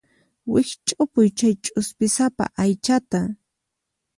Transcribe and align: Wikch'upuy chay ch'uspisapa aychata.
Wikch'upuy 0.51 1.29
chay 1.37 1.53
ch'uspisapa 1.63 2.43
aychata. 2.61 3.21